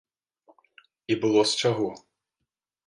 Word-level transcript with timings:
І 1.15 1.21
было 1.27 1.41
з 1.53 1.63
чаго. 1.65 1.87